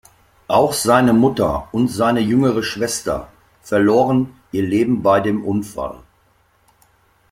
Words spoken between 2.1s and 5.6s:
jüngere Schwester verloren ihr Leben bei dem